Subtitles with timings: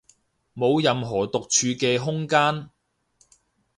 [0.55, 2.71] 冇任何獨處嘅空間